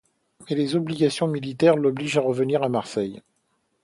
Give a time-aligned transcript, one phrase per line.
[0.49, 3.21] Mais les obligations militaires l'obligent à revenir à Marseille.